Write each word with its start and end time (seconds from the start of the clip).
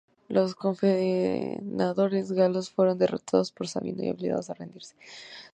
Los 0.29 0.55
confederados 0.55 2.31
galos 2.31 2.71
fueron 2.71 2.97
derrotados 2.97 3.51
por 3.51 3.67
Sabino, 3.67 4.01
y 4.03 4.09
obligados 4.09 4.49
a 4.49 4.55
rendirse. 4.55 4.95